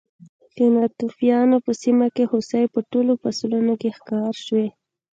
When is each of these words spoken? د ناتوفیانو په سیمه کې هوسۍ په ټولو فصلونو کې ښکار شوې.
د 0.55 0.57
ناتوفیانو 0.75 1.57
په 1.65 1.71
سیمه 1.81 2.07
کې 2.15 2.23
هوسۍ 2.31 2.63
په 2.73 2.79
ټولو 2.91 3.13
فصلونو 3.21 3.73
کې 3.81 3.89
ښکار 3.97 4.33
شوې. 4.45 4.67